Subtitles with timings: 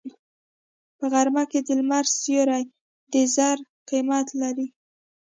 [0.97, 2.63] په غرمه کې د لمر سیوری
[3.13, 3.57] د زر
[3.89, 4.67] قیمت لري